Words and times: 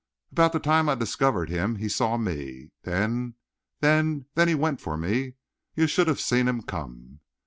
"About 0.31 0.51
the 0.51 0.59
time 0.59 0.89
I 0.89 0.95
discovered 0.95 1.51
him 1.51 1.75
he 1.75 1.87
saw 1.87 2.17
me. 2.17 2.71
Then 2.81 3.35
then 3.81 4.25
then 4.33 4.47
he 4.47 4.55
went 4.55 4.81
for 4.81 4.97
me. 4.97 5.35
You 5.75 5.85
should 5.85 6.07
have 6.07 6.19
seen 6.19 6.47
him 6.47 6.63
come!" 6.63 7.19